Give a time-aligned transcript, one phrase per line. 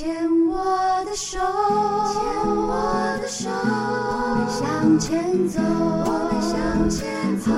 [0.00, 0.16] 牵
[0.48, 0.56] 我
[1.04, 2.22] 的手，牵
[2.56, 7.50] 我的手，我们向前走，我们向前走。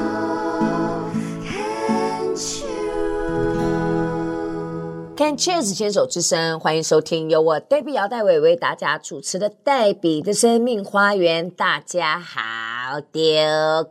[5.16, 11.48] Can Cheers 牵手之声，欢迎收听由我 Debbie 姚代伟为大家主持的黛比的生命花园。
[11.48, 13.22] 大家好，丢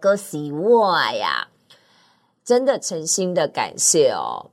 [0.02, 1.48] 恭喜我呀！
[2.44, 4.52] 真的诚心的感谢哦，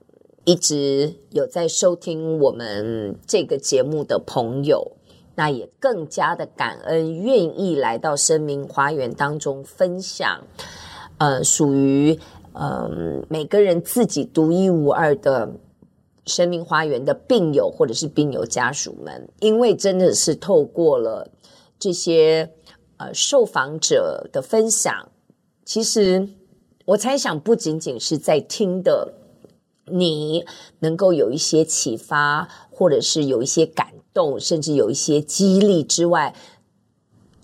[0.49, 4.93] 一直有在收听我们这个节目的朋友，
[5.35, 10.41] 那也更加的感恩，愿意来到生命花园当中分享，
[11.19, 12.17] 呃，属于
[12.53, 15.51] 嗯、每个人自己独一无二的。
[16.25, 21.27] 生命花园的病友或者是病友家属们，因为真的是透过了
[21.79, 22.51] 这些
[22.97, 25.09] 呃受访者的分享，
[25.65, 26.29] 其实
[26.85, 29.11] 我猜想不仅仅是在听的
[29.91, 30.45] 你
[30.79, 36.35] 能够有一些启发，或者是有一些感动，甚至有一些激励之外，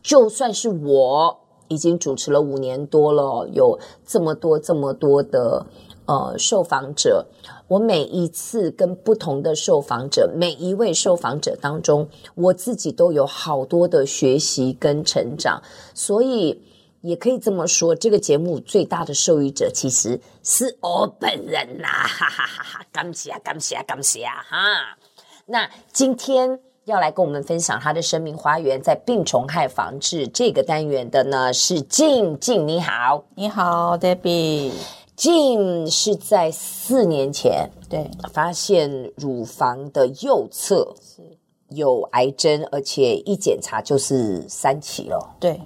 [0.01, 5.65] 就算是我已经主持了五年多了，有这么多这么多的
[6.05, 7.25] 呃受访者。
[7.67, 15.63] 我每一次跟不同的受访者，每一位受访者当中，我自己都有好多的学习跟成长，
[15.95, 16.61] 所以
[17.05, 21.87] 也可以这么说，这个节目最大的受益者其实是我本人呐！
[21.87, 22.85] 哈哈哈哈！
[22.91, 24.43] 感谢啊，感谢啊，感谢啊！
[24.49, 24.97] 哈，
[25.45, 34.71] 那今天要来跟我们分享他的生命花园在病虫害防治这个单元的呢，是静静，你好，你好，Debbie。
[35.15, 41.21] 静是在四年前对发现乳房的右侧是
[41.69, 45.37] 有癌症，而且一检查就是三期了。
[45.39, 45.61] 对，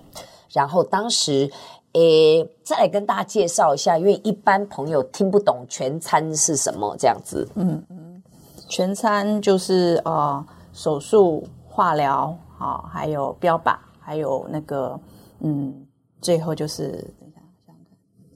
[0.51, 1.49] 然后当时
[1.93, 7.47] 诶，再来跟大家介绍一下，因为一般朋友听不懂全餐是什么这样子。
[7.55, 8.21] 嗯嗯，
[8.67, 14.99] 全餐就是呃手术、化疗啊、哦，还有标靶，还有那个
[15.39, 15.73] 嗯，
[16.21, 16.89] 最后就是
[17.19, 17.75] 等一下想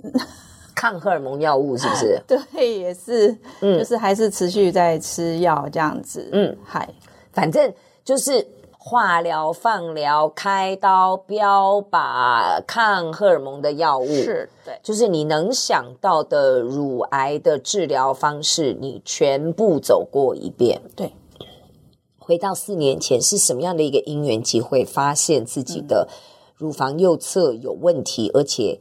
[0.01, 0.27] 想看。
[0.75, 2.21] 抗荷尔蒙药物是不是？
[2.27, 6.89] 对，也是，嗯，就是还是持续在吃药这样子，嗯，嗨，
[7.31, 7.71] 反正
[8.03, 8.45] 就是
[8.85, 20.81] 化疗、放疗、开刀、标靶、抗荷尔蒙的药物，是对，就是你能想到的乳癌的治疗方式，你全部走过一遍。
[20.97, 21.13] 对，
[22.19, 26.09] 回到四年前，是什么样的一个因缘机会，发现自己的
[26.57, 28.79] 乳房右侧有问题，而且。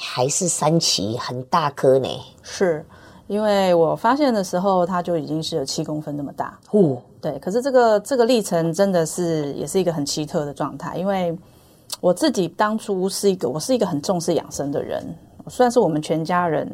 [0.00, 2.08] 还是三期很大颗呢，
[2.40, 2.86] 是
[3.28, 6.58] 因为我发现的时候，它就已经是有七公分那么大。
[6.72, 11.38] 哦，对，可是这个这个历程真的是也是一个很奇特的状态，因为
[12.00, 15.04] 我自己当初是一个我是一个很重视养生的人，
[15.46, 16.68] 虽然是我们全家人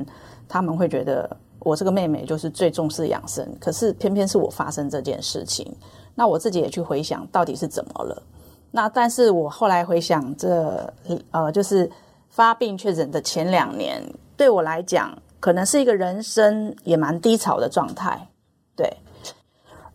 [0.49, 1.29] 他们会觉得
[1.59, 5.71] 我这个妹妹就是最重视养生，可是偏偏是我发生这件事情，
[6.15, 8.23] 那我自己也去回想到底是怎么了。
[8.71, 10.93] 那但是我后来回想这
[11.31, 11.91] 呃就是。
[12.31, 14.03] 发病确诊的前两年，
[14.37, 18.29] 对我来讲，可能是一个人生也蛮低潮的状态。
[18.75, 18.91] 对，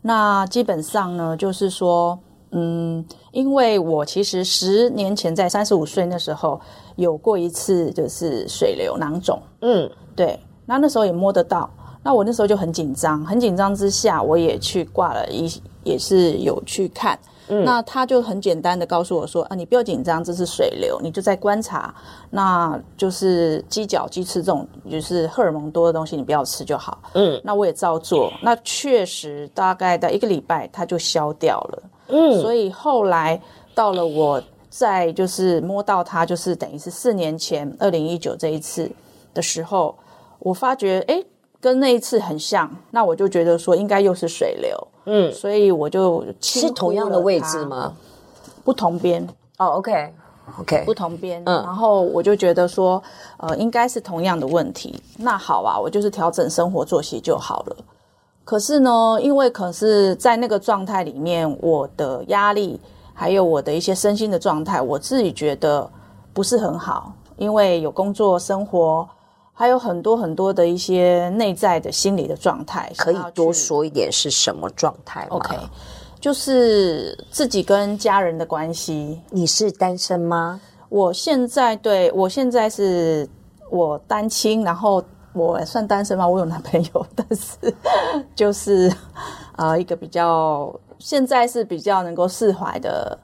[0.03, 2.19] 那基本上呢，就是说，
[2.51, 6.61] 嗯，因为我其实十年前在三十五岁那时候
[6.97, 9.41] 有过一次，就是水流囊肿。
[9.61, 11.67] 嗯，对，那那时候也摸得到，
[12.03, 15.51] 那我那时候就很紧张，很紧张之下，我也去挂了一，
[15.83, 17.17] 也是有去看。
[17.49, 21.93] 嗯、那他就很简单的告诉我说啊，你不要紧张，这是水流，你就在观察，
[22.29, 27.01] 那就是鸡脚、鸡翅这种就是荷尔蒙多的东西，你不要吃就好。
[27.13, 31.83] 嗯，那我也照做，那确实大概在一个礼拜，它就消掉了。
[32.07, 33.41] 嗯，所以后来
[33.73, 38.89] 到了我在就是摸到它，就是等于是四年前二零一九这一次
[39.33, 39.95] 的时候，
[40.39, 41.15] 我发觉哎。
[41.15, 41.25] 诶
[41.61, 47.93] 跟那一次很像，那我就觉得说应该又是水流，嗯，所以我就是同样的位置吗？
[48.63, 49.27] 不同边
[49.57, 50.83] 哦，OK，OK.
[50.85, 53.01] 不同边，嗯，然后我就觉得说，
[53.37, 55.01] 呃，应该是同样的问题。
[55.17, 57.75] 那好啊，我就是调整生活作息就好了。
[58.45, 62.79] 可是呢，因为可是在那个状态里面，我的压力
[63.13, 65.89] 还有我的一些身心的状态，我自己觉得
[66.31, 69.05] 不是很好，因为有工作生活。
[69.59, 75.57] 还有很多很多的一些内在的心理的状态，可以多说一点是什么状态吗？OK，
[76.17, 79.19] 就是自己跟家人的关系。
[79.29, 80.61] 你是单身吗？
[80.87, 83.27] 我现在对，我现在是
[83.69, 85.03] 我单亲，然后
[85.33, 86.25] 我算单身吗？
[86.25, 87.75] 我有男朋友，但是
[88.33, 88.87] 就是
[89.57, 93.19] 啊、 呃，一个比较现在是比较能够释怀的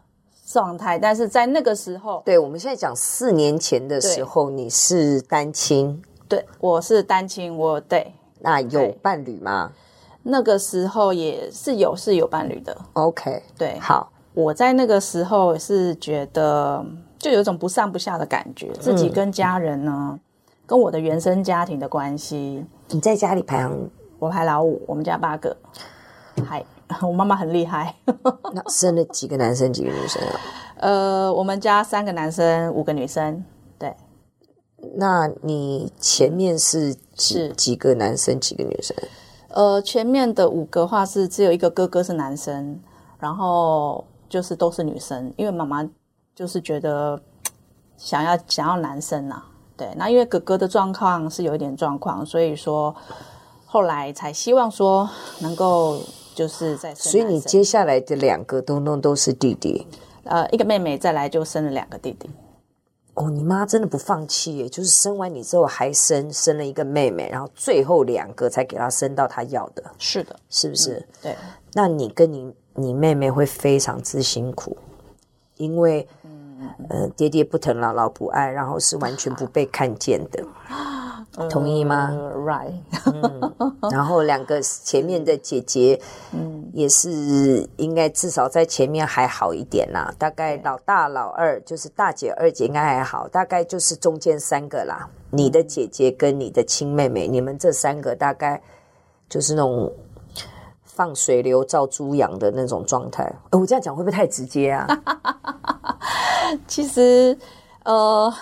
[0.46, 6.04] 状态，但是在那个时候，对，我们现在讲四年前的时候，你是单亲。
[6.28, 8.14] 对，我是单亲，我对。
[8.40, 9.72] 那有伴侣吗？
[10.22, 12.76] 那个时候也是有是有伴侣的。
[12.94, 16.86] OK，对，好，我在那个时候是觉得
[17.18, 20.20] 就有一种不上不下的感觉，自己跟家人呢，嗯、
[20.68, 22.66] 跟我的原生家庭的关系。
[22.90, 23.90] 你在家里排行，
[24.20, 25.56] 我排老五，我们家八个，
[26.46, 26.64] 嗨，
[27.02, 27.96] 我妈妈很厉害。
[28.54, 30.40] 那生了几个男生，几个女生啊？
[30.82, 33.44] 呃，我们家三个男生，五个女生。
[34.96, 38.96] 对，那你前面是几是几个男生，几个女生？
[39.50, 42.80] 呃，前面的五个话是只有一个哥哥是男生，
[43.20, 45.88] 然后就是都是女生，因为妈妈
[46.36, 47.22] 就是觉得
[47.96, 49.46] 想要想要男生呐、啊，
[49.78, 52.94] 对，那因为哥哥的状况是有一点状况，所以说
[53.66, 55.10] 后来才希望说
[55.40, 56.00] 能够
[56.34, 59.88] 就是在，所以你接下来的两个东东都是弟弟，
[60.26, 62.30] 呃，一个妹妹，再来就生了两个弟弟。
[63.16, 64.70] 哦，你妈真的不放弃耶！
[64.70, 69.84] 就是生完你之后还生，生了一个妹妹，然后最后两个才给她生到她要的。
[69.98, 70.96] 是的，是不是？
[70.96, 71.36] 嗯、对。
[71.74, 74.76] 那你跟你你妹妹会非常之辛苦，
[75.56, 80.44] 因为，嗯、呃，爹爹不疼，姥姥不爱，然后是完全不被看见的。
[81.50, 82.74] 同意吗？Right，
[83.06, 83.54] 嗯，
[83.92, 86.00] 然后两个前面的姐姐，
[86.32, 90.14] 嗯，也是应该至少在前面还好一点啦。
[90.18, 95.10] 大概老大、老二就是大姐、二姐应该还好，大概就是中间三个啦。
[95.30, 98.62] 你的姐姐跟你的亲妹妹，你们这三个大概
[99.28, 99.92] 就是那种
[100.84, 103.24] 放水流照猪养的那种状态。
[103.52, 104.88] 哦，我这样讲会不会太直接啊？
[106.68, 107.38] 其实，
[107.84, 108.34] 呃，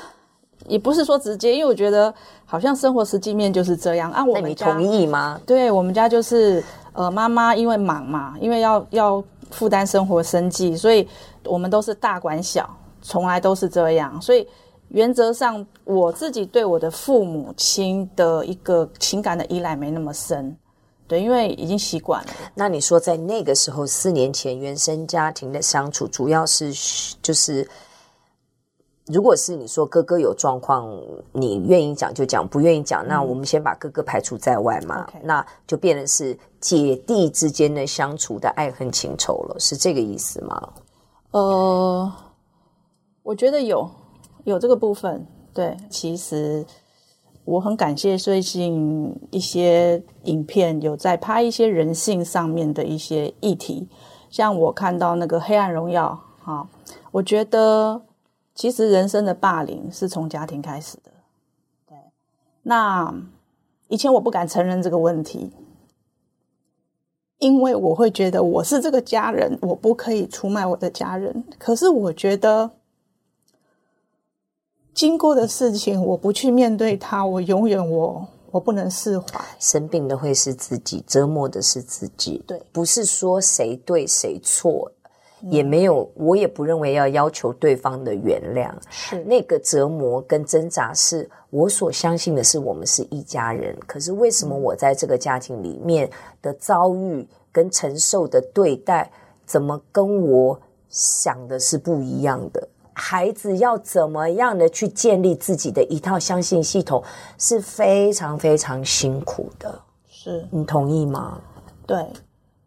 [0.68, 2.14] 也不是说直接，因为我觉得。
[2.46, 5.42] 好像生活实际面就是这样啊，我们同意吗？
[5.44, 11.08] 对，我们家就是呃，妈妈因为忙嘛，因为要要负担生活生计，所以
[11.46, 12.70] 我们都是大管小，
[13.02, 14.22] 从来都是这样。
[14.22, 14.48] 所以
[14.90, 20.56] 原则上，我自己对我的父母亲的一个情感的依赖没那么深，
[21.08, 22.30] 对，因为已经习惯了。
[22.54, 26.72] 那你说在那个时候，四年前原生家庭的相处，主要是
[27.20, 27.68] 就是。
[29.08, 30.90] 如果是你说哥哥有状况，
[31.34, 35.06] 你愿意讲就讲，不愿意讲，那我们先把哥哥排除在外嘛。
[35.14, 40.70] 嗯、那就变成是姐弟之间的相处的爱恨情仇了，是这个意思吗？
[41.32, 42.10] 呃，
[43.24, 43.90] 我觉得有
[44.46, 45.28] 有这个部分。
[45.54, 46.66] 对，其实
[47.44, 53.90] 我很感谢最近一些影片有在拍一些人性上面的一些议题，
[54.30, 56.66] 像我看到那个《黑暗荣耀》哈，
[57.12, 58.02] 我觉得。
[58.56, 61.12] 其实人生的霸凌是从家庭开始的，
[61.88, 61.98] 对。
[62.62, 63.14] 那
[63.88, 65.52] 以前我不敢承认这个问题，
[67.40, 71.44] 因为我会觉得我是这个家人，我不可以出卖我的家人。
[71.58, 72.72] 可是我觉得，
[74.94, 79.44] 经过的事情，我不去面对它，我永远我我不能释怀。
[79.60, 84.92] 生病的会是自己，折磨的是自己，对，不是说谁对谁错。
[85.50, 88.72] 也没有，我也不认为要要求对方的原谅。
[88.90, 93.76] 是那个折磨跟挣扎，是我所相信的，是我们是一家人。
[93.86, 96.10] 可是为什么我在这个家庭里面
[96.42, 99.12] 的遭遇跟承受的对待，
[99.46, 100.60] 怎么跟我
[100.90, 102.68] 想的是不一样的？
[102.94, 107.04] 孩子要怎么样的去建立自己的一套相信系统，
[107.40, 109.82] 是非常非常辛苦的。
[110.08, 111.42] 是你同意吗？
[111.88, 111.98] 对。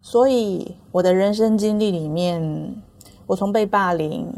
[0.08, 2.41] 所以我的人生经历里面，
[3.27, 4.32] 我从被霸凌，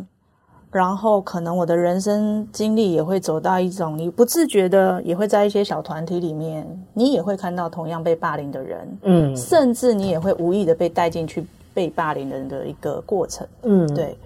[0.70, 14.16] 然后可能我的人生经历也会走到一种你不自觉的，也会在一些小团体里面，你也会看到同样被霸凌的人，嗯，甚至你也会无意的被带进去被霸凌人的一个过程，嗯，对。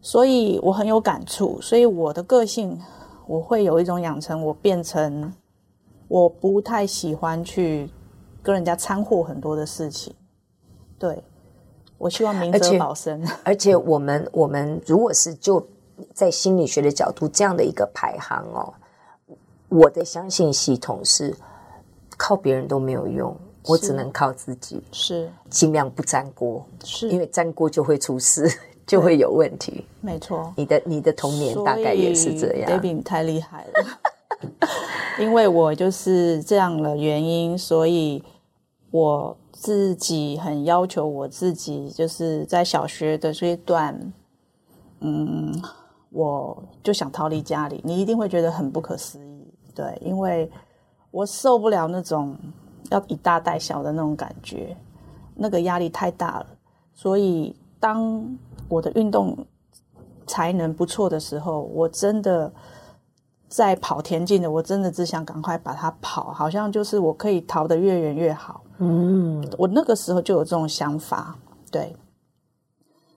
[0.00, 2.76] 所以我很有感触，所以我的个性
[3.28, 5.32] 我会有一种养成，我变成
[6.08, 7.88] 我不太喜欢去
[8.42, 10.12] 跟人家掺和很多的事情。
[11.04, 11.22] 对，
[11.98, 13.22] 我希望明哲保身。
[13.42, 15.62] 而且，我们我们如果是就
[16.14, 18.72] 在心理学的角度这样的一个排行哦，
[19.68, 21.34] 我的相信系统是
[22.16, 28.50] 靠别人都没有用，我只能靠自己，是尽量不沾锅，是因为沾锅就会出事，
[28.86, 29.84] 就会有问题。
[30.00, 32.70] 没错，你的你的童年大概也是这样。
[32.70, 33.98] Debbie 你太厉害了，
[35.20, 38.24] 因为我就是这样的原因，所以
[38.94, 39.36] 我。
[39.56, 44.12] 自己很要求我自己，就是在小学的这一段，
[44.98, 45.62] 嗯，
[46.10, 47.80] 我就想逃离家里。
[47.84, 50.50] 你一定会觉得很不可思议，对，因为
[51.12, 52.36] 我受不了那种
[52.90, 54.76] 要以大带小的那种感觉，
[55.36, 56.46] 那个压力太大了。
[56.92, 58.36] 所以，当
[58.68, 59.38] 我的运动
[60.26, 62.52] 才能不错的时候，我真的
[63.48, 68.63] 在跑田径的，我真的只想赶快把它跑，好像就是我可以逃得越远越好。
[68.78, 71.36] 嗯，我那个时候就有这种想法，
[71.70, 71.94] 对。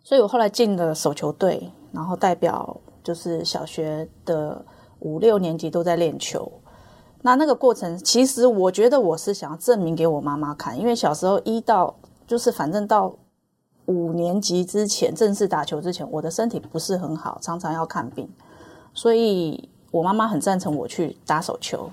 [0.03, 4.63] 所以我后来进了手球队，然后代表就是小学的
[4.99, 6.49] 五六年级都在练球。
[7.23, 11.93] 那那个过程，其实我觉得我是想要证明给我妈妈看，因为小时候一到
[12.25, 13.13] 就是反正到
[13.87, 18.29] 五年级之前正式打球之前，我的身体不是很好，常常要看病，
[18.93, 21.89] 所以我妈妈很赞成我去打手球。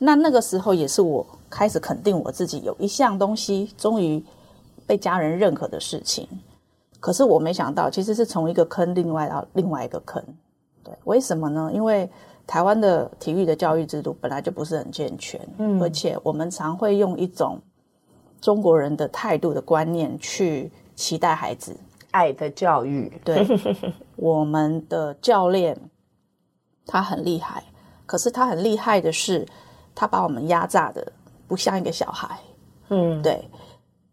[0.00, 4.20] 那那个时候也是我开始肯定我自己有一项东西终于
[4.88, 6.28] 被家人认可的事情。
[6.98, 10.20] 可是我没想到，其实是从一个坑另外到另外一个坑。
[10.82, 11.70] 对，为什么呢？
[11.72, 12.10] 因为
[12.44, 17.60] 台湾的体育的教育制度本来就不是很健全，嗯，而且我们常会用一种
[18.40, 21.76] 中国人的态度的观念去期待孩子
[22.10, 23.12] 爱的教育。
[23.24, 23.46] 对，
[24.16, 25.78] 我们的教练
[26.84, 27.62] 他很厉害，
[28.06, 29.46] 可是他很厉害的是，
[29.94, 31.12] 他把我们压榨的
[31.54, 32.36] 不像一个小孩。
[32.88, 33.48] 嗯，对，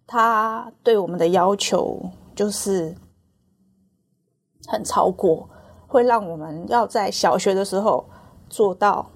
[0.06, 2.00] 他对我们的要求
[2.36, 2.96] 就是
[4.68, 5.50] 很超过，
[5.88, 8.06] 会让我们要在小学的时候。
[8.54, 9.10] 做到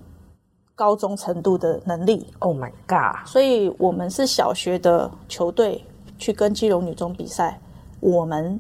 [0.75, 3.27] 高中程度的能力，Oh my God！
[3.27, 5.83] 所以我们是小学的球队
[6.17, 7.59] 去跟基隆女中比赛，
[7.99, 8.57] 我们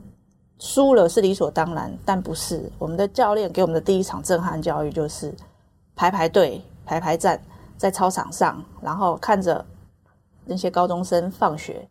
[0.59, 5.33] 输了是理所当然，但不是我们的教练给我们的第一场震撼教育就是
[5.95, 7.41] 排排队、排排站
[7.77, 9.65] 在操场上，然后看着
[10.45, 11.87] 那些高中生放学，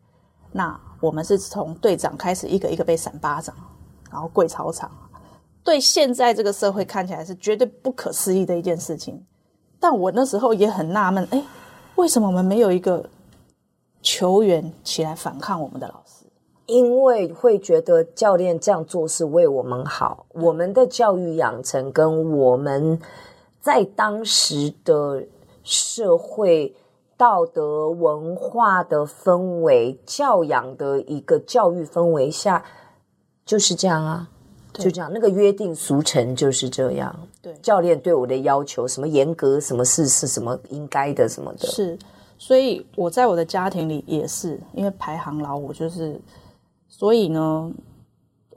[0.53, 3.55] 那我们是从队长开始一个一个被闪巴掌，
[4.11, 4.91] 然后跪操场。
[5.63, 9.25] 对现在这个社会看起来是绝对不可思议的一件事情，
[9.81, 11.43] 但我那时候也很纳闷，哎，
[11.97, 13.09] 为什么我们没有一个
[14.03, 16.27] 球员起来反抗我们的老师？
[16.67, 22.99] 因为会觉得教练这样做是为我们好，我们的教育养成跟我们
[23.61, 25.23] 在当时的
[25.65, 26.73] 社会
[27.17, 32.65] 道德文化的氛围、教养的一个教育氛围下，
[33.45, 34.29] 就是这样啊。
[34.77, 37.15] 就这样，那个约定俗成就是这样。
[37.41, 41.69] 对，教练对我的要求，什么严格，什么事是什么应该的，什么的。
[41.69, 41.97] 是，
[42.37, 46.21] 所以我在我的家庭里也是，因为排行老五，就是，
[46.89, 47.71] 所以呢，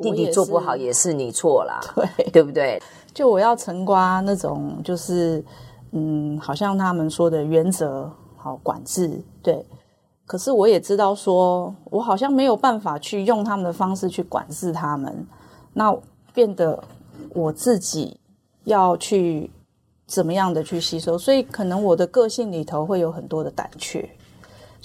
[0.01, 1.79] 弟弟做不好也是你错啦，
[2.17, 2.81] 对，对不对？
[3.13, 5.45] 就我要承瓜那种，就是
[5.91, 9.65] 嗯，好像他们说的原则，好管制，对。
[10.25, 15.25] 可是我也知道说，我好像没有办法去用他们的方式去管制他们。
[15.73, 15.95] 那
[16.33, 16.83] 变得
[17.29, 18.19] 我自己
[18.65, 19.49] 要去
[20.05, 24.09] 怎么样的去吸收，所以可能我的个性里头会有很多的胆怯，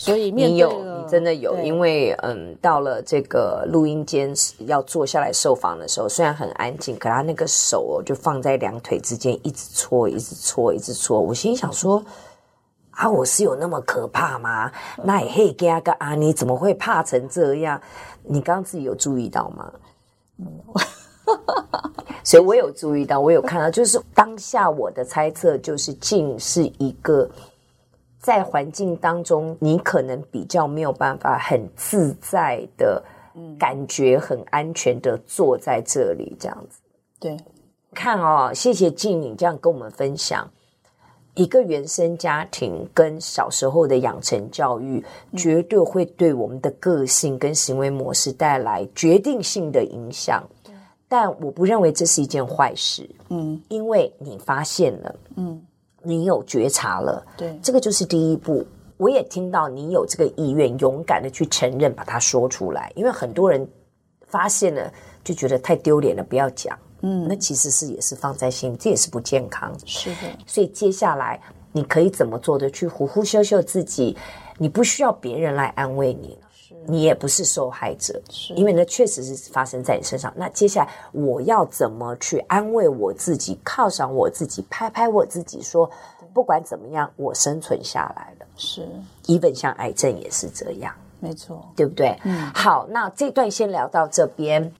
[0.05, 4.35] 所以面对你有，你真的有，因为嗯，到了这个录音间
[4.67, 11.21] 要坐下来受访的时候，虽然很安静，可他那个手哦就放在两腿之间，一直搓，一直搓，一直搓。
[11.21, 12.05] 我心想说
[12.91, 14.73] 啊，我是有那么可怕吗？
[15.05, 17.81] 那也嘿，给阿个啊，你怎么会怕成这样？
[18.25, 19.73] 你刚刚自己有注意到吗？
[22.25, 27.31] 所以我有注意到，我有看到，就是当下我的猜测就是，静是一个
[28.23, 33.03] 在环境当中，你可能比较没有办法很自在的
[33.59, 36.81] 感觉，很安全的坐在这里这样子。
[37.19, 37.37] 对，
[37.93, 40.49] 看哦，谢谢静，你这样跟我们分享。
[41.35, 45.03] 一个原生家庭跟小时候的养成教育，
[45.35, 50.45] 绝对会对我们的个性跟行为模式带来决定性的影响。
[51.09, 53.09] 但我不认为这是一件坏事。
[53.31, 55.63] 嗯，因为你发现了，嗯，
[56.03, 58.67] 你有觉察了，对，这个就是第一步。
[58.99, 62.93] 我也听到你有这个意愿，勇敢的去承认，把它说出来。
[62.95, 63.67] 因为很多人
[64.29, 64.93] 发现了，
[65.25, 66.79] 就觉得太丢脸了，不要讲。
[67.01, 69.73] 嗯，那其实是也是放在心里，这也是不健康。
[69.85, 71.41] 是的，所以接下来
[71.73, 72.71] 你可以怎么做的？
[72.71, 74.17] 去呼呼秀秀自己，
[74.57, 76.52] 你不需要别人来安慰你了，是
[76.87, 80.33] 你也不是受害者，是因为那确实是发生在你身上。
[80.37, 85.91] 那接下来我要怎么去安慰我自己，犒赏我自己，拍拍我自己，说
[86.33, 88.47] 不管怎么样，我生存下来了。
[88.57, 88.89] 是
[89.27, 92.19] ，even 像癌症也是这样，没错，对不对？
[92.25, 94.73] 嗯，好，那这段先聊到这边。